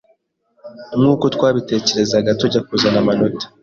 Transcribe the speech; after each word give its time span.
nkuko 0.99 1.25
twabitekerezaga 1.35 2.31
tujya 2.39 2.59
kuzana 2.67 2.97
amanota 3.03 3.45